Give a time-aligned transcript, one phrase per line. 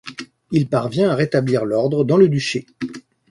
[0.49, 2.65] Il parvient à rétablir l'ordre dans le duché.